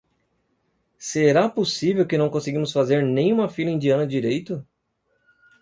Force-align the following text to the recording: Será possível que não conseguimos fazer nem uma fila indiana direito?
Será 0.97 1.47
possível 1.47 2.07
que 2.07 2.17
não 2.17 2.27
conseguimos 2.31 2.71
fazer 2.73 3.03
nem 3.05 3.31
uma 3.31 3.47
fila 3.47 3.69
indiana 3.69 4.07
direito? 4.07 4.65